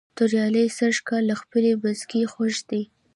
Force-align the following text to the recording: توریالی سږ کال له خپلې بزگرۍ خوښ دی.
توریالی 0.17 0.65
سږ 0.77 0.95
کال 1.07 1.23
له 1.29 1.35
خپلې 1.41 1.71
بزگرۍ 1.83 2.23
خوښ 2.33 2.55
دی. 2.69 2.81